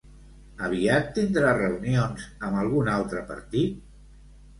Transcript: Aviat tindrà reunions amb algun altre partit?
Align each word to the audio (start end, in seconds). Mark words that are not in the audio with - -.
Aviat 0.67 1.11
tindrà 1.17 1.51
reunions 1.57 2.23
amb 2.47 2.57
algun 2.63 2.89
altre 2.95 3.21
partit? 3.29 3.77